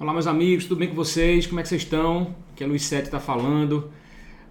Olá, 0.00 0.14
meus 0.14 0.26
amigos, 0.26 0.64
tudo 0.64 0.78
bem 0.78 0.88
com 0.88 0.94
vocês? 0.94 1.46
Como 1.46 1.60
é 1.60 1.62
que 1.62 1.68
vocês 1.68 1.82
estão? 1.82 2.34
Aqui 2.52 2.64
é 2.64 2.66
Luiz 2.66 2.84
Sete 2.84 3.04
está 3.04 3.20
falando 3.20 3.92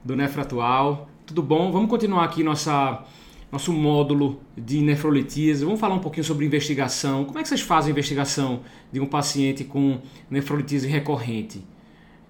do 0.05 0.15
Nefro 0.15 0.44
Atual. 0.44 1.10
Tudo 1.25 1.41
bom? 1.41 1.71
Vamos 1.71 1.89
continuar 1.89 2.23
aqui 2.23 2.44
nossa, 2.44 3.03
nosso 3.51 3.73
módulo 3.73 4.39
de 4.55 4.79
nefrolitíase. 4.79 5.65
Vamos 5.65 5.79
falar 5.79 5.96
um 5.96 5.99
pouquinho 6.01 6.23
sobre 6.23 6.46
investigação. 6.46 7.25
Como 7.25 7.39
é 7.39 7.42
que 7.42 7.47
vocês 7.47 7.62
fazem 7.62 7.89
a 7.89 7.93
investigação 7.93 8.62
de 8.92 8.99
um 8.99 9.07
paciente 9.07 9.63
com 9.63 9.99
nefrolitíase 10.29 10.88
recorrente? 10.88 11.66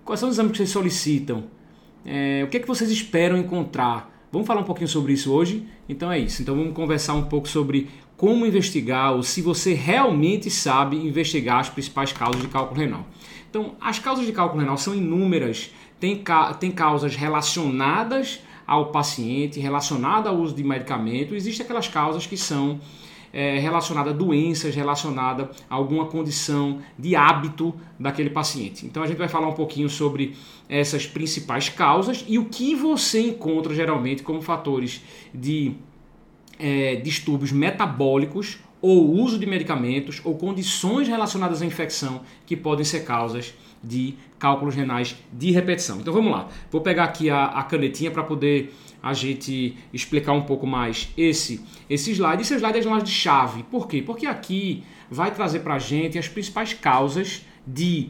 Quais 0.06 0.22
são 0.22 0.30
os 0.30 0.36
exames 0.36 0.54
que 0.54 0.58
vocês 0.60 0.70
solicitam? 0.70 1.44
É, 2.06 2.46
o 2.46 2.48
que 2.48 2.56
é 2.56 2.60
que 2.62 2.68
vocês 2.70 2.90
esperam 2.90 3.38
encontrar? 3.38 4.18
Vamos 4.32 4.48
falar 4.48 4.62
um 4.62 4.66
pouquinho 4.66 4.88
sobre 4.88 5.14
isso 5.14 5.32
hoje? 5.32 5.66
Então 5.88 6.12
é 6.12 6.20
isso. 6.20 6.42
Então 6.42 6.56
vamos 6.56 6.74
conversar 6.74 7.16
um 7.16 7.24
pouco 7.24 7.48
sobre 7.48 7.90
como 8.16 8.46
investigar 8.46 9.14
ou 9.14 9.24
se 9.24 9.42
você 9.42 9.74
realmente 9.74 10.50
sabe 10.50 10.98
investigar 10.98 11.60
as 11.60 11.70
principais 11.70 12.12
causas 12.12 12.42
de 12.42 12.48
cálculo 12.48 12.80
renal. 12.80 13.06
Então, 13.50 13.76
as 13.82 13.98
causas 13.98 14.26
de 14.26 14.32
cálculo 14.32 14.62
renal 14.62 14.78
são 14.78 14.94
inúmeras, 14.94 15.72
tem, 16.00 16.24
tem 16.60 16.70
causas 16.70 17.16
relacionadas 17.16 18.42
ao 18.68 18.92
paciente, 18.92 19.60
relacionadas 19.60 20.28
ao 20.28 20.38
uso 20.38 20.54
de 20.54 20.64
medicamento, 20.64 21.34
existem 21.34 21.64
aquelas 21.64 21.88
causas 21.88 22.28
que 22.28 22.38
são 22.38 22.80
é, 23.32 23.60
relacionadas 23.60 24.14
a 24.14 24.16
doenças, 24.16 24.76
relacionadas 24.76 25.48
a 25.70 25.76
alguma 25.76 26.06
condição 26.06 26.80
de 26.98 27.16
hábito 27.16 27.74
daquele 28.00 28.30
paciente. 28.30 28.86
Então 28.86 29.04
a 29.04 29.08
gente 29.08 29.18
vai 29.18 29.28
falar 29.28 29.48
um 29.48 29.54
pouquinho 29.54 29.90
sobre 29.90 30.36
essas 30.68 31.06
principais 31.06 31.70
causas 31.70 32.26
e 32.28 32.38
o 32.38 32.46
que 32.46 32.76
você 32.76 33.22
encontra 33.22 33.74
geralmente 33.74 34.24
como 34.24 34.42
fatores 34.42 35.02
de 35.34 35.74
é, 36.58 36.96
distúrbios 36.96 37.52
metabólicos 37.52 38.60
ou 38.82 39.12
uso 39.14 39.38
de 39.38 39.46
medicamentos 39.46 40.22
ou 40.24 40.36
condições 40.36 41.08
relacionadas 41.08 41.62
à 41.62 41.66
infecção 41.66 42.22
que 42.46 42.56
podem 42.56 42.86
ser 42.86 43.04
causas 43.04 43.54
de 43.84 44.16
cálculos 44.38 44.76
renais 44.76 45.16
de 45.32 45.52
repetição. 45.52 46.00
Então 46.00 46.14
vamos 46.14 46.32
lá, 46.32 46.48
vou 46.72 46.82
pegar 46.82 47.06
aqui 47.06 47.30
a, 47.30 47.46
a 47.46 47.64
canetinha 47.64 48.12
para 48.12 48.24
poder 48.24 48.74
a 49.02 49.14
gente 49.14 49.78
explicar 49.94 50.34
um 50.34 50.42
pouco 50.42 50.68
mais 50.68 51.10
esse, 51.18 51.62
esse 51.90 52.12
slide. 52.12 52.42
Esse 52.42 52.56
slide 52.56 52.78
é 52.78 52.82
slide 52.82 53.06
de 53.06 53.12
chave. 53.12 53.64
Por 53.64 53.88
quê? 53.88 54.02
Porque 54.02 54.26
aqui 54.26 54.84
vai 55.10 55.32
trazer 55.32 55.60
para 55.60 55.76
a 55.76 55.80
gente 55.80 56.18
as 56.18 56.28
principais 56.28 56.74
causas 56.74 57.46
de 57.66 58.10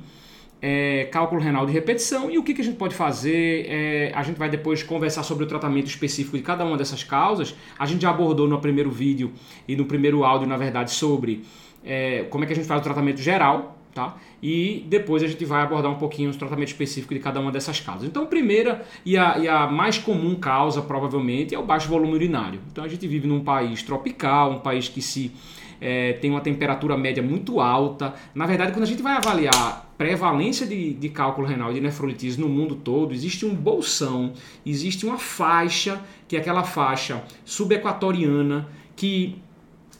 é, 0.61 1.05
cálculo 1.05 1.41
renal 1.41 1.65
de 1.65 1.71
repetição 1.71 2.29
e 2.29 2.37
o 2.37 2.43
que, 2.43 2.53
que 2.53 2.61
a 2.61 2.63
gente 2.63 2.77
pode 2.77 2.95
fazer. 2.95 3.65
É, 3.67 4.11
a 4.13 4.23
gente 4.23 4.37
vai 4.37 4.49
depois 4.49 4.83
conversar 4.83 5.23
sobre 5.23 5.43
o 5.43 5.47
tratamento 5.47 5.87
específico 5.87 6.37
de 6.37 6.43
cada 6.43 6.65
uma 6.65 6.77
dessas 6.77 7.03
causas. 7.03 7.55
A 7.77 7.85
gente 7.85 8.01
já 8.01 8.09
abordou 8.09 8.47
no 8.47 8.59
primeiro 8.59 8.91
vídeo 8.91 9.31
e 9.67 9.75
no 9.75 9.85
primeiro 9.85 10.23
áudio, 10.23 10.47
na 10.47 10.57
verdade, 10.57 10.91
sobre 10.91 11.43
é, 11.83 12.25
como 12.29 12.43
é 12.43 12.47
que 12.47 12.53
a 12.53 12.55
gente 12.55 12.67
faz 12.67 12.81
o 12.81 12.83
tratamento 12.83 13.21
geral. 13.21 13.78
Tá? 13.93 14.17
E 14.41 14.85
depois 14.87 15.23
a 15.23 15.27
gente 15.27 15.43
vai 15.45 15.63
abordar 15.63 15.91
um 15.91 15.97
pouquinho 15.97 16.29
o 16.29 16.35
tratamento 16.35 16.67
específico 16.67 17.13
de 17.13 17.19
cada 17.19 17.39
uma 17.39 17.51
dessas 17.51 17.79
causas. 17.79 18.07
Então, 18.07 18.23
a 18.23 18.27
primeira 18.27 18.85
e 19.03 19.17
a, 19.17 19.37
e 19.39 19.47
a 19.47 19.67
mais 19.67 19.97
comum 19.97 20.35
causa, 20.35 20.81
provavelmente, 20.81 21.55
é 21.55 21.59
o 21.59 21.63
baixo 21.63 21.89
volume 21.89 22.13
urinário. 22.13 22.59
Então, 22.71 22.83
a 22.83 22.87
gente 22.87 23.07
vive 23.07 23.27
num 23.27 23.43
país 23.43 23.81
tropical, 23.81 24.51
um 24.51 24.59
país 24.59 24.87
que 24.87 25.01
se 25.01 25.33
é, 25.81 26.13
tem 26.13 26.29
uma 26.29 26.41
temperatura 26.41 26.97
média 26.97 27.23
muito 27.23 27.59
alta. 27.59 28.13
Na 28.33 28.45
verdade, 28.45 28.71
quando 28.71 28.83
a 28.83 28.87
gente 28.87 29.01
vai 29.01 29.13
avaliar 29.13 29.93
prevalência 29.97 30.65
de, 30.65 30.93
de 30.93 31.09
cálculo 31.09 31.47
renal 31.47 31.71
e 31.71 31.75
de 31.75 31.81
nefrolitise 31.81 32.39
no 32.39 32.47
mundo 32.47 32.75
todo, 32.75 33.13
existe 33.13 33.45
um 33.45 33.53
bolsão, 33.53 34.33
existe 34.65 35.05
uma 35.05 35.17
faixa, 35.17 36.01
que 36.27 36.35
é 36.35 36.39
aquela 36.39 36.63
faixa 36.63 37.23
subequatoriana, 37.43 38.67
que 38.95 39.41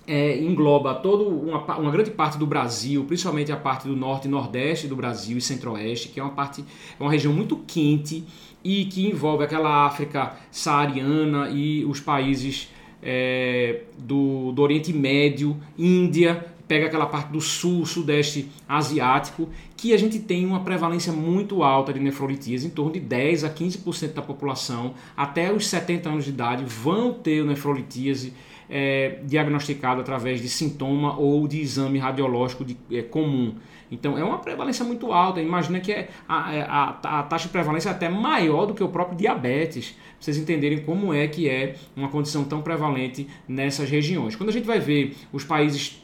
é, 0.10 0.40
engloba 0.40 0.96
toda 0.96 1.24
uma, 1.24 1.64
uma, 1.78 1.92
grande 1.92 2.10
parte 2.10 2.36
do 2.36 2.48
Brasil, 2.48 3.06
principalmente 3.06 3.52
a 3.52 3.56
parte 3.56 3.88
do 3.88 3.96
norte 3.96 4.28
e 4.28 4.32
nordeste 4.32 4.88
do 4.88 4.96
Brasil 4.96 5.38
e 5.38 5.42
centro-oeste, 5.42 6.08
que 6.08 6.20
é 6.20 6.24
uma 6.24 6.32
parte, 6.32 6.66
é 7.00 7.04
uma 7.04 7.12
região 7.12 7.32
muito 7.32 7.58
quente 7.58 8.24
e 8.64 8.86
que 8.86 9.08
envolve 9.08 9.44
aquela 9.44 9.86
África 9.86 10.36
saariana 10.50 11.52
e 11.52 11.86
os 11.86 12.00
países 12.00 12.72
é, 13.04 13.84
do, 14.00 14.52
do 14.52 14.64
Oriente 14.64 14.92
Médio, 14.92 15.56
Índia, 15.78 16.44
pega 16.68 16.88
aquela 16.88 17.06
parte 17.06 17.32
do 17.32 17.40
sul, 17.40 17.86
sudeste 17.86 18.50
asiático, 18.68 19.48
que 19.78 19.94
a 19.94 19.98
gente 19.98 20.18
tem 20.18 20.44
uma 20.44 20.62
prevalência 20.62 21.14
muito 21.14 21.62
alta 21.62 21.94
de 21.94 22.00
nefrolitíase, 22.00 22.66
em 22.66 22.72
torno 22.72 22.94
de 22.94 23.00
10 23.00 23.44
a 23.44 23.50
15% 23.52 24.14
da 24.14 24.24
população, 24.24 24.96
até 25.16 25.54
os 25.54 25.68
70 25.68 26.10
anos 26.10 26.26
de 26.26 26.32
idade, 26.32 26.66
vão 26.66 27.14
ter 27.14 27.46
nefrolitíase 27.46 28.34
é, 28.70 29.20
diagnosticado 29.24 30.02
através 30.02 30.42
de 30.42 30.48
sintoma 30.48 31.18
ou 31.18 31.48
de 31.48 31.60
exame 31.60 31.98
radiológico 31.98 32.64
de, 32.64 32.78
é, 32.92 33.02
comum. 33.02 33.56
Então 33.92 34.18
é 34.18 34.24
uma 34.24 34.38
prevalência 34.38 34.86
muito 34.86 35.12
alta. 35.12 35.42
Imagina 35.42 35.80
que 35.80 35.92
é 35.92 36.10
a, 36.28 36.54
é, 36.54 36.62
a, 36.62 37.20
a, 37.20 37.24
taxa 37.24 37.48
de 37.48 37.52
prevalência 37.52 37.90
é 37.90 37.92
até 37.92 38.08
maior 38.08 38.66
do 38.68 38.74
que 38.74 38.84
o 38.84 38.90
próprio 38.90 39.18
diabetes. 39.18 39.92
Pra 39.92 39.98
vocês 40.20 40.38
entenderem 40.38 40.80
como 40.80 41.14
é 41.14 41.28
que 41.28 41.50
é 41.50 41.76
uma 41.96 42.10
condição 42.10 42.44
tão 42.44 42.62
prevalente 42.62 43.28
nessas 43.48 43.90
regiões. 43.90 44.36
Quando 44.36 44.50
a 44.50 44.54
gente 44.54 44.66
vai 44.66 44.80
ver 44.80 45.16
os 45.34 45.44
países 45.44 46.04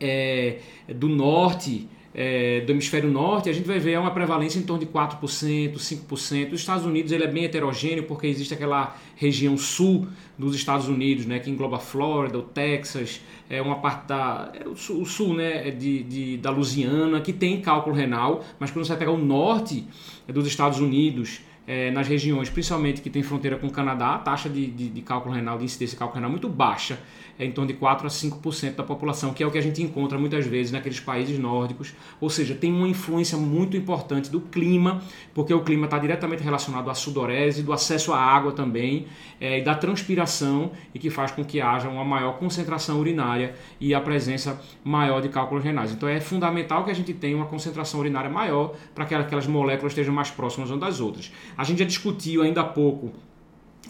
é, 0.00 0.58
do 0.88 1.08
norte, 1.08 1.88
é, 2.14 2.60
do 2.62 2.72
hemisfério 2.72 3.10
norte, 3.10 3.48
a 3.48 3.52
gente 3.52 3.66
vai 3.66 3.78
ver 3.78 3.98
uma 3.98 4.10
prevalência 4.10 4.58
em 4.58 4.62
torno 4.62 4.84
de 4.84 4.90
4%, 4.90 5.74
5%. 5.74 6.52
Os 6.52 6.60
Estados 6.60 6.84
Unidos 6.84 7.12
ele 7.12 7.24
é 7.24 7.26
bem 7.26 7.44
heterogêneo 7.44 8.04
porque 8.04 8.26
existe 8.26 8.54
aquela 8.54 8.96
região 9.14 9.56
sul 9.56 10.06
dos 10.36 10.54
Estados 10.54 10.88
Unidos, 10.88 11.26
né, 11.26 11.38
que 11.38 11.50
engloba 11.50 11.76
a 11.76 11.80
Flórida, 11.80 12.38
o 12.38 12.42
Texas, 12.42 13.20
é 13.50 13.60
uma 13.60 13.76
parte 13.76 14.06
da 14.06 14.52
é 14.54 14.68
o 14.68 14.76
sul, 14.76 15.02
o 15.02 15.06
sul 15.06 15.34
né, 15.34 15.70
de, 15.70 16.02
de, 16.02 16.36
da 16.36 16.50
Louisiana, 16.50 17.20
que 17.20 17.32
tem 17.32 17.60
cálculo 17.60 17.94
renal, 17.94 18.44
mas 18.58 18.70
quando 18.70 18.84
você 18.84 18.90
vai 18.90 18.98
pegar 18.98 19.12
o 19.12 19.18
norte 19.18 19.84
dos 20.26 20.46
Estados 20.46 20.78
Unidos, 20.80 21.40
é, 21.68 21.90
nas 21.90 22.08
regiões, 22.08 22.48
principalmente 22.48 23.02
que 23.02 23.10
tem 23.10 23.22
fronteira 23.22 23.58
com 23.58 23.66
o 23.66 23.70
Canadá, 23.70 24.14
a 24.14 24.18
taxa 24.18 24.48
de, 24.48 24.66
de, 24.66 24.88
de 24.88 25.02
cálculo 25.02 25.34
renal, 25.34 25.58
de 25.58 25.64
incidência 25.66 25.94
de 25.94 25.98
cálculo 25.98 26.16
renal 26.16 26.30
é 26.30 26.32
muito 26.32 26.48
baixa, 26.48 26.98
é 27.38 27.44
em 27.44 27.52
torno 27.52 27.68
de 27.68 27.74
4 27.74 28.06
a 28.06 28.10
5% 28.10 28.74
da 28.74 28.82
população, 28.82 29.34
que 29.34 29.42
é 29.42 29.46
o 29.46 29.50
que 29.50 29.58
a 29.58 29.60
gente 29.60 29.82
encontra 29.82 30.18
muitas 30.18 30.46
vezes 30.46 30.72
naqueles 30.72 30.98
países 30.98 31.38
nórdicos, 31.38 31.94
ou 32.18 32.30
seja, 32.30 32.54
tem 32.54 32.72
uma 32.72 32.88
influência 32.88 33.36
muito 33.36 33.76
importante 33.76 34.30
do 34.30 34.40
clima, 34.40 35.02
porque 35.34 35.52
o 35.52 35.60
clima 35.60 35.84
está 35.84 35.98
diretamente 35.98 36.42
relacionado 36.42 36.88
à 36.88 36.94
sudorese, 36.94 37.62
do 37.62 37.72
acesso 37.72 38.14
à 38.14 38.18
água 38.18 38.52
também, 38.52 39.06
é, 39.38 39.58
e 39.58 39.62
da 39.62 39.74
transpiração, 39.74 40.72
e 40.94 40.98
que 40.98 41.10
faz 41.10 41.30
com 41.32 41.44
que 41.44 41.60
haja 41.60 41.88
uma 41.88 42.04
maior 42.04 42.38
concentração 42.38 42.98
urinária 42.98 43.54
e 43.78 43.94
a 43.94 44.00
presença 44.00 44.58
maior 44.82 45.20
de 45.20 45.28
cálculos 45.28 45.62
renais. 45.62 45.92
Então 45.92 46.08
é 46.08 46.18
fundamental 46.20 46.82
que 46.82 46.90
a 46.90 46.94
gente 46.94 47.12
tenha 47.12 47.36
uma 47.36 47.46
concentração 47.46 48.00
urinária 48.00 48.30
maior 48.30 48.74
para 48.94 49.04
que 49.04 49.14
aquelas 49.14 49.46
moléculas 49.46 49.92
estejam 49.92 50.14
mais 50.14 50.30
próximas 50.30 50.70
umas 50.70 50.80
das 50.80 51.00
outras. 51.00 51.30
A 51.58 51.64
gente 51.64 51.80
já 51.80 51.84
discutiu 51.84 52.42
ainda 52.42 52.60
há 52.60 52.64
pouco 52.64 53.12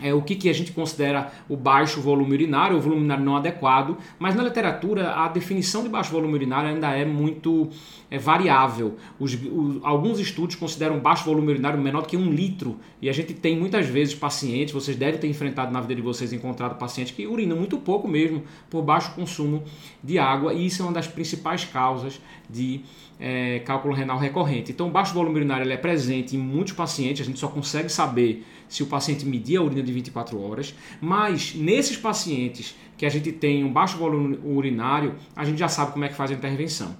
é, 0.00 0.14
o 0.14 0.22
que, 0.22 0.34
que 0.34 0.48
a 0.48 0.52
gente 0.52 0.72
considera 0.72 1.32
o 1.48 1.56
baixo 1.56 2.00
volume 2.00 2.32
urinário, 2.32 2.76
o 2.76 2.80
volume 2.80 3.00
urinário 3.00 3.24
não 3.24 3.36
adequado, 3.36 3.96
mas 4.18 4.34
na 4.34 4.42
literatura 4.42 5.12
a 5.12 5.28
definição 5.28 5.82
de 5.82 5.88
baixo 5.88 6.10
volume 6.10 6.34
urinário 6.34 6.70
ainda 6.70 6.90
é 6.90 7.04
muito 7.04 7.68
é, 8.10 8.18
variável. 8.18 8.96
Os, 9.18 9.34
os, 9.34 9.80
alguns 9.82 10.18
estudos 10.18 10.56
consideram 10.56 10.98
baixo 10.98 11.24
volume 11.24 11.52
urinário 11.52 11.80
menor 11.80 12.02
do 12.02 12.08
que 12.08 12.16
um 12.16 12.30
litro, 12.30 12.78
e 13.00 13.08
a 13.08 13.12
gente 13.12 13.34
tem 13.34 13.58
muitas 13.58 13.86
vezes 13.86 14.14
pacientes, 14.14 14.72
vocês 14.72 14.96
devem 14.96 15.20
ter 15.20 15.28
enfrentado 15.28 15.72
na 15.72 15.80
vida 15.80 15.94
de 15.94 16.02
vocês, 16.02 16.32
encontrado 16.32 16.78
pacientes 16.78 17.14
que 17.14 17.26
urinam 17.26 17.56
muito 17.56 17.78
pouco 17.78 18.06
mesmo 18.08 18.42
por 18.70 18.82
baixo 18.82 19.12
consumo 19.14 19.62
de 20.02 20.18
água, 20.18 20.52
e 20.52 20.66
isso 20.66 20.82
é 20.82 20.84
uma 20.84 20.92
das 20.92 21.06
principais 21.06 21.64
causas 21.64 22.20
de 22.48 22.80
é, 23.20 23.58
cálculo 23.60 23.94
renal 23.94 24.18
recorrente. 24.18 24.70
Então, 24.72 24.90
baixo 24.90 25.12
volume 25.12 25.36
urinário 25.36 25.70
é 25.70 25.76
presente 25.76 26.36
em 26.36 26.38
muitos 26.38 26.72
pacientes, 26.72 27.22
a 27.22 27.24
gente 27.24 27.38
só 27.38 27.48
consegue 27.48 27.88
saber 27.88 28.44
se 28.68 28.82
o 28.82 28.86
paciente 28.86 29.24
medir 29.24 29.56
a 29.56 29.62
urina 29.62 29.82
de 29.88 29.94
24 29.94 30.40
horas, 30.40 30.74
mas 31.00 31.54
nesses 31.54 31.96
pacientes 31.96 32.76
que 32.96 33.04
a 33.04 33.08
gente 33.08 33.32
tem 33.32 33.64
um 33.64 33.72
baixo 33.72 33.96
volume 33.96 34.38
urinário, 34.44 35.14
a 35.34 35.44
gente 35.44 35.58
já 35.58 35.68
sabe 35.68 35.92
como 35.92 36.04
é 36.04 36.08
que 36.08 36.14
faz 36.14 36.30
a 36.30 36.34
intervenção. 36.34 36.96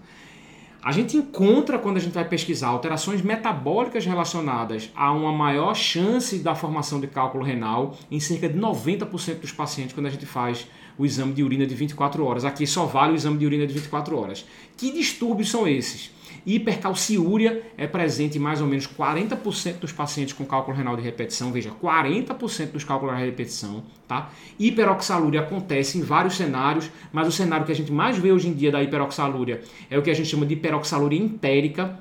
A 0.83 0.93
gente 0.93 1.17
encontra, 1.17 1.79
quando 1.79 1.97
a 1.97 2.01
gente 2.01 2.15
vai 2.15 2.25
pesquisar, 2.25 2.69
alterações 2.69 3.21
metabólicas 3.21 4.07
relacionadas 4.07 4.91
a 4.95 5.13
uma 5.13 5.33
maior 5.33 5.75
chance 5.75 6.39
da 6.39 6.55
formação 6.55 7.01
de 7.01 7.09
cálculo 7.09 7.45
renal 7.45 7.97
em 8.11 8.21
cerca 8.21 8.49
de 8.49 8.59
90% 8.59 9.41
dos 9.41 9.53
pacientes 9.53 9.93
quando 9.93 10.07
a 10.07 10.11
gente 10.11 10.25
faz 10.25 10.69
o 10.97 11.05
exame 11.05 11.33
de 11.33 11.43
urina 11.43 11.67
de 11.67 11.75
24 11.75 12.25
horas. 12.25 12.45
Aqui 12.45 12.67
só 12.67 12.87
vale 12.87 13.13
o 13.13 13.17
exame 13.17 13.39
de 13.39 13.45
urina 13.47 13.67
de 13.67 13.75
24 13.75 14.17
horas. 14.17 14.47
Que 14.77 14.93
distúrbios 14.93 15.51
são 15.51 15.67
esses? 15.67 16.13
Hipercalciúria 16.47 17.63
é 17.77 17.87
presente 17.87 18.39
em 18.39 18.41
mais 18.41 18.61
ou 18.61 18.67
menos 18.67 18.87
40% 18.87 19.79
dos 19.79 19.93
pacientes 19.93 20.33
com 20.33 20.45
cálculo 20.45 20.77
renal 20.77 20.97
de 20.97 21.03
repetição, 21.03 21.53
veja, 21.53 21.71
40% 21.71 22.73
dos 22.73 22.85
cálculos 22.85 23.17
de 23.17 23.25
repetição, 23.25 23.83
tá? 24.07 24.31
Hiperoxalúria 24.59 25.41
acontece 25.41 25.99
em 25.99 26.03
vários 26.03 26.37
cenários, 26.37 26.91
mas 27.13 27.29
o 27.29 27.33
cenário 27.33 27.67
que 27.67 27.73
a 27.73 27.75
gente 27.75 27.93
mais 27.93 28.17
vê 28.19 28.33
hoje 28.33 28.49
em 28.49 28.55
dia 28.55 28.73
da 28.73 28.83
hiperoxalúria 28.83 29.63
é 29.91 29.99
o 29.99 30.03
que 30.03 30.11
a 30.11 30.15
gente 30.15 30.29
chama 30.29 30.47
de 30.47 30.55
hiperoxalúria 30.55 31.19
entérica, 31.19 32.01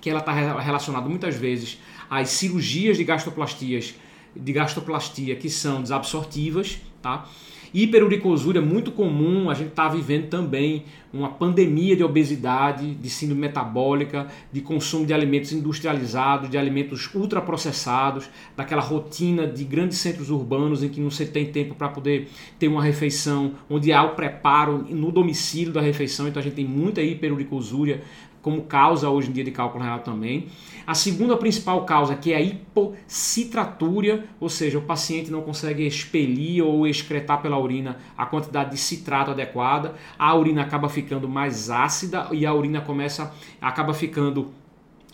que 0.00 0.08
ela 0.08 0.20
está 0.20 0.32
relacionada 0.32 1.08
muitas 1.08 1.36
vezes 1.36 1.78
às 2.08 2.30
cirurgias 2.30 2.96
de 2.96 3.04
gastoplastias, 3.04 3.94
de 4.34 4.52
gastroplastia 4.52 5.36
que 5.36 5.50
são 5.50 5.82
desabsortivas, 5.82 6.80
tá? 7.02 7.26
Hiperuricosúria 7.72 8.58
é 8.58 8.62
muito 8.62 8.90
comum, 8.90 9.48
a 9.48 9.54
gente 9.54 9.68
está 9.68 9.88
vivendo 9.88 10.28
também 10.28 10.84
uma 11.12 11.28
pandemia 11.28 11.96
de 11.96 12.04
obesidade, 12.04 12.94
de 12.94 13.10
síndrome 13.10 13.40
metabólica, 13.40 14.28
de 14.52 14.60
consumo 14.60 15.04
de 15.04 15.12
alimentos 15.12 15.52
industrializados, 15.52 16.48
de 16.48 16.56
alimentos 16.56 17.12
ultraprocessados, 17.14 18.28
daquela 18.56 18.82
rotina 18.82 19.46
de 19.46 19.64
grandes 19.64 19.98
centros 19.98 20.30
urbanos 20.30 20.82
em 20.82 20.88
que 20.88 21.00
não 21.00 21.10
se 21.10 21.26
tem 21.26 21.46
tempo 21.46 21.74
para 21.74 21.88
poder 21.88 22.28
ter 22.58 22.68
uma 22.68 22.82
refeição, 22.82 23.54
onde 23.68 23.92
há 23.92 24.02
o 24.02 24.14
preparo 24.14 24.86
no 24.90 25.10
domicílio 25.10 25.72
da 25.72 25.80
refeição, 25.80 26.28
então 26.28 26.40
a 26.40 26.44
gente 26.44 26.54
tem 26.54 26.64
muita 26.64 27.02
hiperuricosúria 27.02 28.02
como 28.42 28.62
causa 28.62 29.08
hoje 29.08 29.28
em 29.28 29.32
dia 29.32 29.44
de 29.44 29.50
cálculo 29.50 29.84
renal 29.84 30.00
também. 30.00 30.48
A 30.86 30.94
segunda 30.94 31.36
principal 31.36 31.84
causa, 31.84 32.14
que 32.14 32.32
é 32.32 32.36
a 32.36 32.40
hipocitratúria, 32.40 34.24
ou 34.40 34.48
seja, 34.48 34.78
o 34.78 34.82
paciente 34.82 35.30
não 35.30 35.42
consegue 35.42 35.86
expelir 35.86 36.64
ou 36.64 36.86
excretar 36.86 37.40
pela 37.42 37.58
urina 37.58 37.98
a 38.16 38.26
quantidade 38.26 38.70
de 38.70 38.78
citrato 38.78 39.30
adequada, 39.30 39.94
a 40.18 40.34
urina 40.34 40.62
acaba 40.62 40.88
ficando 40.88 41.28
mais 41.28 41.70
ácida 41.70 42.28
e 42.32 42.46
a 42.46 42.52
urina 42.52 42.80
começa 42.80 43.32
acaba 43.60 43.92
ficando 43.92 44.50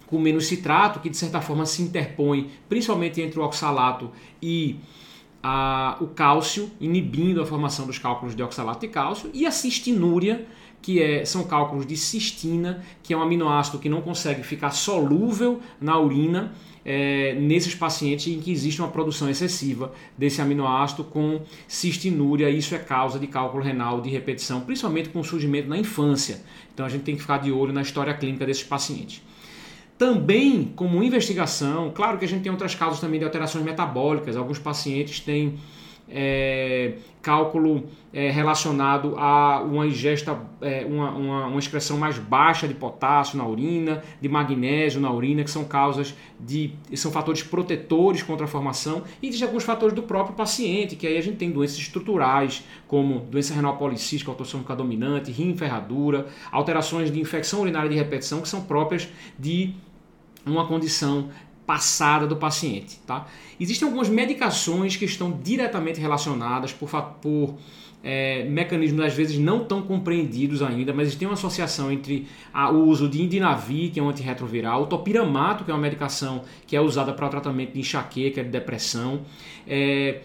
com 0.06 0.20
menos 0.20 0.46
citrato, 0.46 1.00
que 1.00 1.10
de 1.10 1.16
certa 1.16 1.40
forma 1.40 1.66
se 1.66 1.82
interpõe 1.82 2.50
principalmente 2.68 3.20
entre 3.20 3.40
o 3.40 3.42
oxalato 3.42 4.10
e 4.40 4.76
a, 5.42 5.96
o 6.00 6.08
cálcio, 6.08 6.70
inibindo 6.80 7.40
a 7.40 7.46
formação 7.46 7.86
dos 7.86 7.98
cálculos 7.98 8.34
de 8.34 8.42
oxalato 8.42 8.84
e 8.84 8.88
cálcio, 8.88 9.30
e 9.32 9.46
a 9.46 9.50
cistinúria, 9.50 10.46
que 10.86 11.02
é, 11.02 11.24
são 11.24 11.42
cálculos 11.42 11.84
de 11.84 11.96
cistina, 11.96 12.80
que 13.02 13.12
é 13.12 13.16
um 13.16 13.20
aminoácido 13.20 13.76
que 13.76 13.88
não 13.88 14.00
consegue 14.00 14.44
ficar 14.44 14.70
solúvel 14.70 15.60
na 15.80 15.98
urina 15.98 16.52
é, 16.84 17.34
nesses 17.34 17.74
pacientes 17.74 18.32
em 18.32 18.38
que 18.38 18.52
existe 18.52 18.80
uma 18.80 18.88
produção 18.88 19.28
excessiva 19.28 19.92
desse 20.16 20.40
aminoácido 20.40 21.02
com 21.02 21.40
cistinúria. 21.66 22.48
Isso 22.50 22.72
é 22.72 22.78
causa 22.78 23.18
de 23.18 23.26
cálculo 23.26 23.64
renal 23.64 24.00
de 24.00 24.08
repetição, 24.10 24.60
principalmente 24.60 25.08
com 25.08 25.24
surgimento 25.24 25.68
na 25.68 25.76
infância. 25.76 26.40
Então 26.72 26.86
a 26.86 26.88
gente 26.88 27.02
tem 27.02 27.16
que 27.16 27.22
ficar 27.22 27.38
de 27.38 27.50
olho 27.50 27.72
na 27.72 27.82
história 27.82 28.14
clínica 28.14 28.46
desses 28.46 28.62
pacientes. 28.62 29.20
Também, 29.98 30.72
como 30.76 31.02
investigação, 31.02 31.90
claro 31.92 32.16
que 32.16 32.24
a 32.24 32.28
gente 32.28 32.44
tem 32.44 32.52
outras 32.52 32.76
causas 32.76 33.00
também 33.00 33.18
de 33.18 33.24
alterações 33.24 33.64
metabólicas. 33.64 34.36
Alguns 34.36 34.60
pacientes 34.60 35.18
têm 35.18 35.58
é, 36.08 36.94
cálculo 37.20 37.84
é, 38.12 38.30
relacionado 38.30 39.14
a 39.18 39.60
uma 39.60 39.86
ingesta, 39.86 40.38
é, 40.60 40.84
uma, 40.86 41.10
uma, 41.10 41.46
uma, 41.46 41.58
excreção 41.58 41.98
mais 41.98 42.18
baixa 42.18 42.68
de 42.68 42.74
potássio 42.74 43.36
na 43.36 43.46
urina, 43.46 44.02
de 44.20 44.28
magnésio 44.28 45.00
na 45.00 45.10
urina, 45.10 45.42
que 45.42 45.50
são 45.50 45.64
causas 45.64 46.14
de. 46.38 46.72
são 46.94 47.10
fatores 47.10 47.42
protetores 47.42 48.22
contra 48.22 48.44
a 48.44 48.48
formação, 48.48 49.02
e 49.20 49.26
existem 49.26 49.46
alguns 49.46 49.64
fatores 49.64 49.94
do 49.94 50.02
próprio 50.02 50.36
paciente, 50.36 50.94
que 50.94 51.06
aí 51.06 51.18
a 51.18 51.20
gente 51.20 51.36
tem 51.36 51.50
doenças 51.50 51.78
estruturais, 51.78 52.64
como 52.86 53.20
doença 53.20 53.54
renal 53.54 53.76
policística, 53.76 54.30
autossômica 54.30 54.74
dominante, 54.76 55.32
rim 55.32 55.56
ferradura, 55.56 56.28
alterações 56.52 57.10
de 57.10 57.20
infecção 57.20 57.60
urinária 57.60 57.88
de 57.88 57.96
repetição, 57.96 58.40
que 58.40 58.48
são 58.48 58.62
próprias 58.62 59.08
de 59.38 59.74
uma 60.46 60.66
condição 60.66 61.28
passada 61.66 62.26
do 62.26 62.36
paciente. 62.36 62.98
Tá? 63.06 63.26
Existem 63.58 63.86
algumas 63.86 64.08
medicações 64.08 64.96
que 64.96 65.04
estão 65.04 65.32
diretamente 65.42 66.00
relacionadas 66.00 66.72
por, 66.72 66.88
por 67.20 67.56
é, 68.02 68.44
mecanismos 68.44 69.04
às 69.04 69.14
vezes 69.14 69.36
não 69.36 69.64
tão 69.64 69.82
compreendidos 69.82 70.62
ainda, 70.62 70.92
mas 70.92 71.14
tem 71.16 71.26
uma 71.26 71.34
associação 71.34 71.90
entre 71.90 72.28
a, 72.54 72.70
o 72.70 72.86
uso 72.86 73.08
de 73.08 73.20
indinavir, 73.20 73.90
que 73.90 73.98
é 73.98 74.02
um 74.02 74.08
antirretroviral, 74.08 74.82
o 74.82 74.86
topiramato, 74.86 75.64
que 75.64 75.70
é 75.72 75.74
uma 75.74 75.80
medicação 75.80 76.42
que 76.66 76.76
é 76.76 76.80
usada 76.80 77.12
para 77.12 77.26
o 77.26 77.28
tratamento 77.28 77.72
de 77.72 77.80
enxaqueca, 77.80 78.44
de 78.44 78.50
depressão, 78.50 79.22
é, 79.66 80.20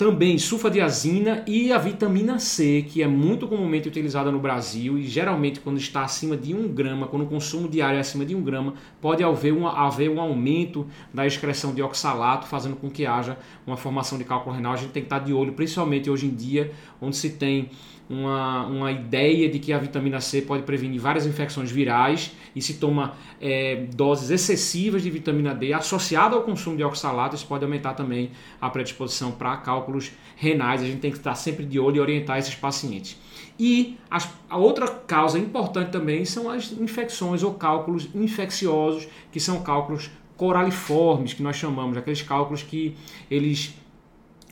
também 0.00 0.38
sulfadiazina 0.38 1.44
e 1.46 1.70
a 1.70 1.76
vitamina 1.76 2.38
C, 2.38 2.86
que 2.88 3.02
é 3.02 3.06
muito 3.06 3.46
comumente 3.46 3.86
utilizada 3.86 4.32
no 4.32 4.38
Brasil 4.38 4.96
e 4.96 5.06
geralmente 5.06 5.60
quando 5.60 5.76
está 5.76 6.02
acima 6.02 6.38
de 6.38 6.54
1 6.54 6.68
grama, 6.68 7.06
quando 7.06 7.24
o 7.24 7.26
consumo 7.26 7.68
diário 7.68 7.98
é 7.98 8.00
acima 8.00 8.24
de 8.24 8.34
1 8.34 8.40
grama, 8.42 8.72
pode 8.98 9.22
haver 9.22 9.52
um, 9.52 9.68
haver 9.68 10.08
um 10.08 10.18
aumento 10.18 10.86
da 11.12 11.26
excreção 11.26 11.74
de 11.74 11.82
oxalato, 11.82 12.46
fazendo 12.46 12.76
com 12.76 12.88
que 12.88 13.04
haja 13.04 13.36
uma 13.66 13.76
formação 13.76 14.16
de 14.16 14.24
cálculo 14.24 14.56
renal. 14.56 14.72
A 14.72 14.76
gente 14.76 14.92
tem 14.92 15.02
que 15.02 15.06
estar 15.06 15.18
de 15.18 15.34
olho, 15.34 15.52
principalmente 15.52 16.08
hoje 16.08 16.24
em 16.24 16.34
dia, 16.34 16.72
onde 16.98 17.14
se 17.14 17.28
tem 17.28 17.68
uma, 18.10 18.66
uma 18.66 18.90
ideia 18.90 19.48
de 19.48 19.60
que 19.60 19.72
a 19.72 19.78
vitamina 19.78 20.20
C 20.20 20.42
pode 20.42 20.64
prevenir 20.64 21.00
várias 21.00 21.26
infecções 21.26 21.70
virais 21.70 22.32
e 22.56 22.60
se 22.60 22.74
toma 22.74 23.14
é, 23.40 23.86
doses 23.94 24.30
excessivas 24.30 25.04
de 25.04 25.10
vitamina 25.10 25.54
D 25.54 25.72
associada 25.72 26.34
ao 26.34 26.42
consumo 26.42 26.76
de 26.76 26.82
oxalato, 26.82 27.36
isso 27.36 27.46
pode 27.46 27.64
aumentar 27.64 27.94
também 27.94 28.32
a 28.60 28.68
predisposição 28.68 29.30
para 29.30 29.56
cálculos 29.90 30.12
renais. 30.36 30.82
A 30.82 30.86
gente 30.86 31.00
tem 31.00 31.10
que 31.10 31.18
estar 31.18 31.34
sempre 31.34 31.66
de 31.66 31.78
olho 31.78 31.96
e 31.96 32.00
orientar 32.00 32.38
esses 32.38 32.54
pacientes. 32.54 33.18
E 33.58 33.98
as, 34.10 34.28
a 34.48 34.56
outra 34.56 34.88
causa 34.88 35.38
importante 35.38 35.90
também 35.90 36.24
são 36.24 36.48
as 36.48 36.72
infecções 36.72 37.42
ou 37.42 37.54
cálculos 37.54 38.08
infecciosos, 38.14 39.08
que 39.30 39.40
são 39.40 39.62
cálculos 39.62 40.10
coraliformes, 40.36 41.34
que 41.34 41.42
nós 41.42 41.56
chamamos, 41.56 41.98
aqueles 41.98 42.22
cálculos 42.22 42.62
que 42.62 42.96
eles, 43.30 43.74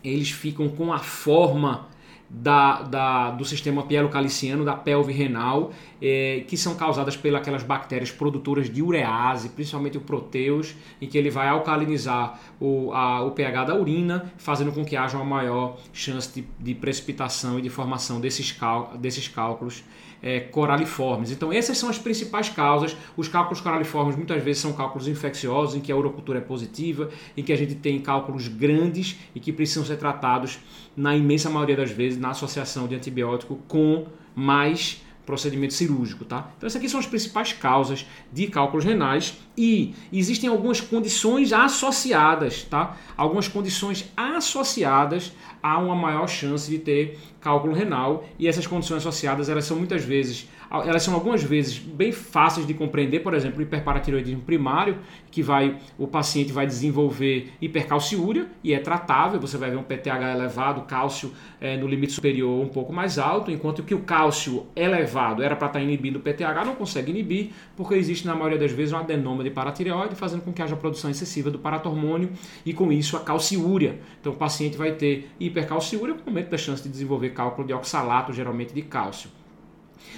eles 0.05 0.31
ficam 0.31 0.69
com 0.69 0.93
a 0.93 0.99
forma 0.99 1.88
da, 2.31 2.83
da, 2.83 3.31
do 3.31 3.45
sistema 3.45 3.83
pielocaliciano, 3.85 4.65
da 4.65 4.75
pelve 4.75 5.13
renal, 5.13 5.73
é, 6.01 6.45
que 6.47 6.57
são 6.57 6.75
causadas 6.75 7.17
pelas 7.17 7.63
bactérias 7.63 8.11
produtoras 8.11 8.69
de 8.69 8.83
urease, 8.83 9.49
principalmente 9.49 9.97
o 9.97 10.01
proteus, 10.01 10.75
em 11.01 11.07
que 11.07 11.17
ele 11.17 11.31
vai 11.31 11.49
alcalinizar 11.49 12.39
o, 12.61 12.93
a, 12.93 13.23
o 13.23 13.31
pH 13.31 13.65
da 13.65 13.75
urina, 13.75 14.33
fazendo 14.37 14.73
com 14.73 14.85
que 14.85 14.97
haja 14.97 15.17
uma 15.17 15.25
maior 15.25 15.79
chance 15.93 16.33
de, 16.35 16.47
de 16.59 16.75
precipitação 16.75 17.59
e 17.59 17.63
de 17.63 17.71
formação 17.71 18.21
desses, 18.21 18.53
cal, 18.53 18.93
desses 18.99 19.27
cálculos 19.29 19.83
é, 20.23 20.41
coraliformes. 20.41 21.31
Então, 21.31 21.53
essas 21.53 21.79
são 21.79 21.88
as 21.88 21.99
principais 21.99 22.49
causas. 22.49 22.97
Os 23.17 23.29
cálculos 23.29 23.61
coraliformes 23.61 24.17
muitas 24.17 24.43
vezes 24.43 24.62
são 24.62 24.73
cálculos 24.73 25.09
infecciosos, 25.09 25.75
em 25.75 25.81
que 25.81 25.93
a 25.93 25.97
urocultura 25.97 26.38
é 26.38 26.43
positiva, 26.43 27.11
em 27.37 27.43
que 27.43 27.53
a 27.53 27.56
gente 27.56 27.75
tem 27.75 28.00
cálculos 28.00 28.49
grandes 28.49 29.17
e 29.35 29.41
que 29.41 29.53
precisam 29.53 29.85
ser 29.85 29.97
tratados, 29.97 30.59
na 30.97 31.17
imensa 31.17 31.49
maioria 31.49 31.76
das 31.76 31.91
vezes, 31.91 32.19
na 32.19 32.31
associação 32.31 32.88
de 32.88 32.94
antibiótico 32.94 33.59
com 33.69 34.06
mais 34.35 35.03
procedimento 35.29 35.75
cirúrgico, 35.75 36.25
tá? 36.25 36.51
Então 36.57 36.67
essas 36.67 36.77
aqui 36.77 36.89
são 36.89 36.99
as 36.99 37.07
principais 37.07 37.53
causas 37.53 38.07
de 38.33 38.47
cálculos 38.47 38.83
renais 38.83 39.37
e 39.55 39.95
existem 40.11 40.49
algumas 40.49 40.81
condições 40.81 41.53
associadas, 41.53 42.63
tá? 42.63 42.97
Algumas 43.15 43.47
condições 43.47 44.11
associadas 44.17 45.33
a 45.63 45.79
uma 45.79 45.95
maior 45.95 46.27
chance 46.29 46.71
de 46.71 46.79
ter 46.79 47.19
cálculo 47.43 47.75
renal 47.75 48.25
e 48.39 48.49
essas 48.49 48.67
condições 48.67 48.99
associadas 48.99 49.51
elas 49.51 49.67
são 49.67 49.77
muitas 49.77 50.03
vezes 50.03 50.49
elas 50.71 51.03
são 51.03 51.15
algumas 51.15 51.43
vezes 51.43 51.79
bem 51.79 52.13
fáceis 52.13 52.67
de 52.67 52.75
compreender, 52.75 53.20
por 53.20 53.32
exemplo, 53.32 53.63
hiperparatiroidismo 53.63 54.43
primário, 54.43 54.99
que 55.31 55.43
vai 55.43 55.79
o 55.97 56.06
paciente 56.06 56.53
vai 56.53 56.67
desenvolver 56.67 57.53
hipercalciúria 57.61 58.49
e 58.63 58.75
é 58.75 58.79
tratável, 58.79 59.41
você 59.41 59.56
vai 59.56 59.70
ver 59.70 59.79
um 59.79 59.82
PTH 59.82 60.35
elevado, 60.35 60.82
cálcio 60.82 61.32
é, 61.58 61.77
no 61.77 61.89
limite 61.89 62.13
superior 62.13 62.63
um 62.63 62.69
pouco 62.69 62.93
mais 62.93 63.19
alto, 63.19 63.51
enquanto 63.51 63.82
que 63.82 63.94
o 63.94 64.01
cálcio 64.01 64.67
elevado 64.77 65.18
era 65.19 65.56
para 65.56 65.67
estar 65.67 65.79
tá 65.79 65.81
inibindo 65.81 66.17
o 66.17 66.20
PTH, 66.20 66.65
não 66.65 66.75
consegue 66.75 67.10
inibir, 67.10 67.51
porque 67.77 67.94
existe 67.94 68.27
na 68.27 68.34
maioria 68.34 68.58
das 68.58 68.72
vezes 68.72 68.93
um 68.93 68.98
adenoma 68.98 69.43
de 69.43 69.51
paratireoide, 69.51 70.15
fazendo 70.15 70.43
com 70.43 70.53
que 70.53 70.63
haja 70.63 70.77
produção 70.77 71.10
excessiva 71.10 71.51
do 71.51 71.58
paratormônio 71.58 72.31
e 72.65 72.72
com 72.72 72.93
isso 72.93 73.17
a 73.17 73.20
calciúria. 73.20 73.98
Então 74.20 74.32
o 74.32 74.37
paciente 74.37 74.77
vai 74.77 74.93
ter 74.93 75.31
hipercalciúria, 75.39 76.15
com 76.15 76.29
aumento 76.31 76.51
da 76.51 76.58
chance 76.58 76.82
de 76.82 76.89
desenvolver 76.89 77.31
cálculo 77.31 77.67
de 77.67 77.72
oxalato, 77.72 78.32
geralmente 78.32 78.72
de 78.72 78.82
cálcio. 78.82 79.31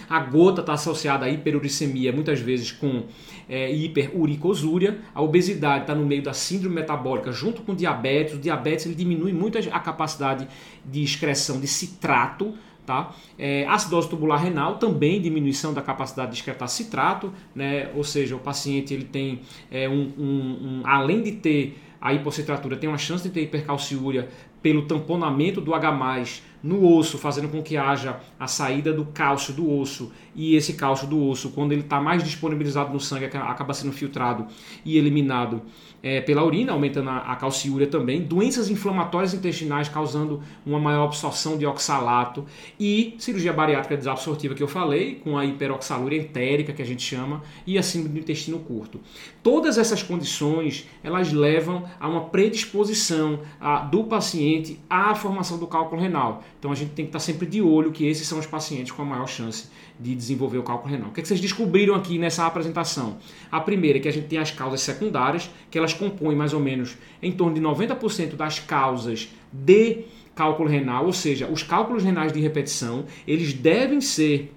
A 0.09 0.19
gota 0.21 0.61
está 0.61 0.73
associada 0.73 1.27
à 1.27 1.31
hiperuricemia, 1.31 2.13
muitas 2.13 2.41
vezes 2.41 2.73
com 2.73 3.05
é, 3.49 3.73
hiperuricosúria. 3.73 4.99
A 5.15 5.23
obesidade 5.23 5.83
está 5.83 5.95
no 5.95 6.05
meio 6.05 6.23
da 6.23 6.33
síndrome 6.33 6.75
metabólica, 6.75 7.31
junto 7.33 7.63
com 7.63 7.75
diabetes. 7.75 8.35
O 8.35 8.39
diabetes 8.39 8.87
ele 8.87 8.95
diminui 8.95 9.33
muito 9.33 9.59
a 9.59 9.81
capacidade 9.81 10.49
de 10.85 11.03
excreção 11.03 11.61
de 11.61 11.67
citrato. 11.67 12.55
Tá? 12.87 13.15
É, 13.39 13.67
acidose 13.69 14.09
tubular 14.09 14.43
renal 14.43 14.77
também 14.77 15.21
diminuição 15.21 15.73
da 15.73 15.81
capacidade 15.81 16.33
de 16.33 16.39
excretar 16.39 16.69
citrato, 16.69 17.33
né? 17.55 17.91
ou 17.95 18.03
seja, 18.03 18.35
o 18.35 18.39
paciente 18.39 18.93
ele 18.93 19.05
tem 19.05 19.43
é, 19.71 19.89
um, 19.89 20.13
um, 20.19 20.23
um, 20.25 20.83
além 20.85 21.23
de 21.23 21.33
ter 21.33 21.79
a 22.01 22.15
hipocitratura, 22.15 22.77
tem 22.77 22.89
uma 22.89 22.99
chance 22.99 23.23
de 23.23 23.31
ter 23.31 23.43
hipercalciúria 23.43 24.29
pelo 24.63 24.83
tamponamento 24.83 25.61
do 25.61 25.75
H+, 25.75 26.43
no 26.63 26.87
osso, 26.97 27.19
fazendo 27.19 27.49
com 27.49 27.63
que 27.63 27.77
haja 27.77 28.21
a 28.39 28.47
saída 28.47 28.93
do 28.93 29.07
cálcio 29.07 29.53
do 29.55 29.71
osso 29.71 30.13
e 30.35 30.55
esse 30.55 30.75
cálcio 30.75 31.07
do 31.07 31.23
osso, 31.29 31.51
quando 31.51 31.73
ele 31.73 31.83
está 31.83 32.01
mais 32.01 32.23
disponibilizado 32.23 32.93
no 32.93 33.01
sangue, 33.01 33.27
acaba 33.27 33.75
sendo 33.75 33.93
filtrado 33.93 34.47
e 34.85 34.97
eliminado 34.97 35.63
é, 36.03 36.21
pela 36.21 36.45
urina, 36.45 36.73
aumentando 36.73 37.11
a, 37.11 37.19
a 37.19 37.37
calciúria 37.37 37.87
também, 37.87 38.23
doenças 38.23 38.71
inflamatórias 38.71 39.35
intestinais 39.35 39.89
causando 39.89 40.43
uma 40.65 40.79
maior 40.79 41.05
absorção 41.05 41.59
de 41.59 41.67
oxalato 41.67 42.45
e 42.79 43.15
cirurgia 43.19 43.53
bariátrica 43.53 43.97
desabsortiva 43.97 44.55
que 44.55 44.63
eu 44.63 44.69
falei, 44.69 45.17
com 45.17 45.37
a 45.37 45.45
hiperoxalúria 45.45 46.19
entérica 46.19 46.73
que 46.73 46.83
a 46.83 46.87
gente 46.87 47.03
chama 47.03 47.43
e 47.67 47.79
a 47.79 47.83
síndrome 47.83 48.15
do 48.15 48.21
intestino 48.21 48.59
curto. 48.61 49.01
Todas 49.43 49.79
essas 49.79 50.03
condições 50.03 50.89
elas 51.03 51.33
levam 51.33 51.85
a 51.99 52.09
uma 52.09 52.25
predisposição 52.25 53.41
a, 53.61 53.81
do 53.81 54.05
paciente 54.05 54.81
à 54.89 55.15
formação 55.15 55.59
do 55.59 55.67
cálculo 55.67 56.01
renal. 56.01 56.43
Então 56.61 56.71
a 56.71 56.75
gente 56.75 56.91
tem 56.91 57.07
que 57.07 57.09
estar 57.09 57.19
sempre 57.19 57.47
de 57.47 57.63
olho 57.63 57.91
que 57.91 58.07
esses 58.07 58.29
são 58.29 58.39
os 58.39 58.47
pacientes 58.47 58.93
com 58.93 59.01
a 59.01 59.05
maior 59.05 59.27
chance 59.27 59.69
de 59.99 60.15
desenvolver 60.15 60.59
o 60.59 60.63
cálculo 60.63 60.93
renal. 60.93 61.09
O 61.09 61.13
que, 61.13 61.21
é 61.21 61.23
que 61.23 61.29
vocês 61.29 61.41
descobriram 61.41 61.95
aqui 61.95 62.19
nessa 62.19 62.47
apresentação? 62.47 63.17
A 63.51 63.59
primeira 63.61 63.99
é 63.99 64.01
que 64.03 64.09
a 64.09 64.13
gente 64.13 64.29
tem 64.29 64.39
as 64.39 64.51
causas 64.51 64.83
secundárias, 64.83 65.51
que 65.71 65.79
elas 65.79 65.95
compõem 65.95 66.37
mais 66.37 66.53
ou 66.53 66.61
menos 66.61 66.99
em 67.23 67.33
torno 67.33 67.55
de 67.55 67.63
90% 67.63 68.37
das 68.37 68.59
causas 68.59 69.31
de 69.51 70.05
cálculo 70.35 70.69
renal, 70.69 71.07
ou 71.07 71.15
seja, 71.15 71.49
os 71.49 71.63
cálculos 71.63 72.05
renais 72.05 72.31
de 72.31 72.41
repetição, 72.41 73.07
eles 73.27 73.55
devem 73.55 74.03
ser 74.03 74.53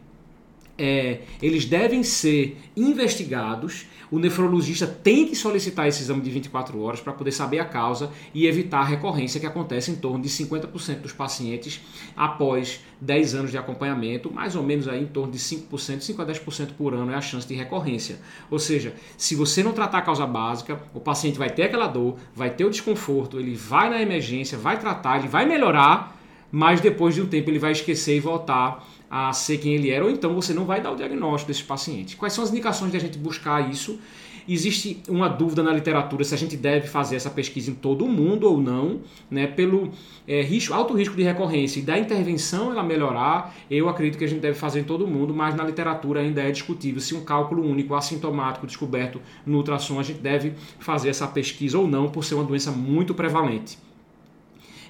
é, 0.77 1.21
eles 1.41 1.65
devem 1.65 2.03
ser 2.03 2.57
investigados. 2.75 3.85
O 4.09 4.19
nefrologista 4.19 4.85
tem 4.85 5.27
que 5.27 5.35
solicitar 5.35 5.87
esse 5.87 6.03
exame 6.03 6.21
de 6.21 6.29
24 6.29 6.79
horas 6.79 6.99
para 6.99 7.13
poder 7.13 7.31
saber 7.31 7.59
a 7.59 7.65
causa 7.65 8.11
e 8.33 8.45
evitar 8.45 8.81
a 8.81 8.83
recorrência 8.83 9.39
que 9.39 9.45
acontece 9.45 9.89
em 9.89 9.95
torno 9.95 10.21
de 10.21 10.29
50% 10.29 11.01
dos 11.01 11.13
pacientes 11.13 11.81
após 12.15 12.81
10 13.01 13.35
anos 13.35 13.51
de 13.51 13.57
acompanhamento, 13.57 14.31
mais 14.31 14.55
ou 14.55 14.61
menos 14.61 14.87
aí 14.87 15.01
em 15.01 15.07
torno 15.07 15.31
de 15.31 15.39
5%, 15.39 16.01
5 16.01 16.21
a 16.21 16.25
10% 16.25 16.73
por 16.77 16.93
ano 16.93 17.11
é 17.11 17.15
a 17.15 17.21
chance 17.21 17.47
de 17.47 17.55
recorrência. 17.55 18.19
Ou 18.51 18.59
seja, 18.59 18.93
se 19.17 19.33
você 19.33 19.63
não 19.63 19.73
tratar 19.73 19.99
a 19.99 20.01
causa 20.03 20.27
básica, 20.27 20.79
o 20.93 20.99
paciente 20.99 21.39
vai 21.39 21.49
ter 21.49 21.63
aquela 21.63 21.87
dor, 21.87 22.17
vai 22.35 22.51
ter 22.51 22.65
o 22.65 22.69
desconforto, 22.69 23.39
ele 23.39 23.55
vai 23.55 23.89
na 23.89 24.01
emergência, 24.01 24.57
vai 24.57 24.79
tratar, 24.79 25.17
ele 25.17 25.27
vai 25.27 25.45
melhorar, 25.45 26.12
mas 26.53 26.79
depois 26.79 27.15
de 27.15 27.22
um 27.22 27.25
tempo 27.25 27.50
ele 27.50 27.57
vai 27.57 27.72
esquecer 27.72 28.15
e 28.15 28.19
voltar 28.19 28.88
a 29.10 29.33
ser 29.33 29.57
quem 29.57 29.74
ele 29.74 29.89
era, 29.89 30.05
ou 30.05 30.12
então 30.12 30.36
você 30.36 30.53
não 30.53 30.65
vai 30.65 30.79
dar 30.79 30.91
o 30.91 30.95
diagnóstico 30.95 31.51
desse 31.51 31.63
paciente. 31.63 32.15
Quais 32.15 32.31
são 32.31 32.43
as 32.43 32.51
indicações 32.51 32.91
de 32.91 32.98
a 32.98 33.00
gente 33.00 33.17
buscar 33.17 33.72
isso? 33.72 34.00
Existe 34.48 35.01
uma 35.10 35.27
dúvida 35.27 35.63
na 35.63 35.74
literatura 35.74 36.24
se 36.24 36.36
a 36.36 36.38
gente 36.38 36.55
deve 36.55 36.88
fazer 36.88 37.15
essa 37.15 37.29
pesquisa 37.29 37.72
em 37.72 37.74
todo 37.74 38.05
mundo 38.05 38.48
ou 38.48 38.62
não, 38.62 39.00
né? 39.31 39.48
pelo 39.48 39.89
é, 40.27 40.43
risco, 40.43 40.75
alto 40.75 40.93
risco 40.93 41.15
de 41.15 41.24
recorrência 41.24 41.79
e 41.79 41.81
da 41.81 41.98
intervenção 41.98 42.69
ela 42.69 42.83
melhorar, 42.83 43.55
eu 43.72 43.89
acredito 43.89 44.19
que 44.19 44.25
a 44.25 44.27
gente 44.27 44.41
deve 44.41 44.57
fazer 44.57 44.81
em 44.81 44.83
todo 44.83 45.07
mundo, 45.07 45.33
mas 45.33 45.55
na 45.55 45.63
literatura 45.63 46.19
ainda 46.19 46.41
é 46.43 46.51
discutível 46.51 47.01
se 47.01 47.15
um 47.15 47.24
cálculo 47.24 47.67
único 47.67 47.95
assintomático 47.95 48.67
descoberto 48.67 49.19
no 49.43 49.57
ultrassom 49.57 50.00
a 50.00 50.03
gente 50.03 50.19
deve 50.19 50.53
fazer 50.77 51.10
essa 51.10 51.25
pesquisa 51.25 51.79
ou 51.79 51.88
não, 51.88 52.10
por 52.12 52.24
ser 52.24 52.36
uma 52.36 52.43
doença 52.43 52.72
muito 52.72 53.15
prevalente. 53.15 53.77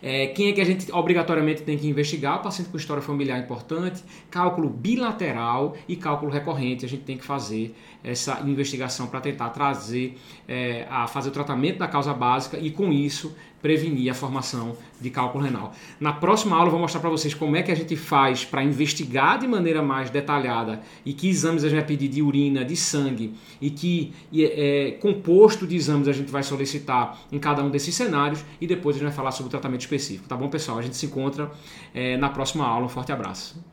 É, 0.05 0.27
quem 0.27 0.49
é 0.49 0.51
que 0.51 0.59
a 0.59 0.65
gente 0.65 0.91
obrigatoriamente 0.91 1.61
tem 1.61 1.77
que 1.77 1.87
investigar? 1.87 2.39
O 2.39 2.43
paciente 2.43 2.69
com 2.69 2.75
história 2.75 3.01
familiar 3.01 3.39
importante, 3.39 4.03
cálculo 4.29 4.69
bilateral 4.69 5.77
e 5.87 5.95
cálculo 5.95 6.29
recorrente. 6.29 6.83
A 6.85 6.89
gente 6.89 7.03
tem 7.03 7.17
que 7.17 7.23
fazer 7.23 7.73
essa 8.03 8.41
investigação 8.41 9.07
para 9.07 9.21
tentar 9.21 9.51
trazer, 9.51 10.17
é, 10.45 10.85
a 10.89 11.07
fazer 11.07 11.29
o 11.29 11.31
tratamento 11.31 11.77
da 11.77 11.87
causa 11.87 12.13
básica 12.13 12.57
e 12.59 12.69
com 12.69 12.91
isso 12.91 13.33
prevenir 13.63 14.11
a 14.11 14.13
formação 14.13 14.75
de 14.99 15.09
cálculo 15.09 15.45
renal. 15.45 15.73
Na 15.97 16.11
próxima 16.11 16.55
aula 16.55 16.67
eu 16.67 16.71
vou 16.71 16.81
mostrar 16.81 16.99
para 16.99 17.09
vocês 17.09 17.33
como 17.33 17.55
é 17.55 17.63
que 17.63 17.71
a 17.71 17.75
gente 17.75 17.95
faz 17.95 18.43
para 18.43 18.61
investigar 18.61 19.39
de 19.39 19.47
maneira 19.47 19.81
mais 19.81 20.09
detalhada 20.09 20.81
e 21.05 21.13
que 21.13 21.29
exames 21.29 21.63
a 21.63 21.69
gente 21.69 21.77
vai 21.77 21.87
pedir 21.87 22.09
de 22.09 22.21
urina, 22.21 22.65
de 22.65 22.75
sangue 22.75 23.33
e 23.61 23.69
que 23.69 24.13
é, 24.35 24.97
composto 25.01 25.65
de 25.65 25.77
exames 25.77 26.09
a 26.09 26.11
gente 26.11 26.29
vai 26.29 26.43
solicitar 26.43 27.17
em 27.31 27.39
cada 27.39 27.63
um 27.63 27.69
desses 27.69 27.95
cenários 27.95 28.43
e 28.59 28.67
depois 28.67 28.97
a 28.97 28.99
gente 28.99 29.07
vai 29.07 29.15
falar 29.15 29.31
sobre 29.31 29.47
o 29.47 29.51
tratamento 29.51 29.81
específico. 29.81 30.27
Tá 30.27 30.35
bom, 30.35 30.49
pessoal? 30.49 30.77
A 30.77 30.81
gente 30.81 30.97
se 30.97 31.05
encontra 31.05 31.49
é, 31.93 32.17
na 32.17 32.29
próxima 32.29 32.67
aula. 32.67 32.85
Um 32.85 32.89
forte 32.89 33.13
abraço. 33.13 33.72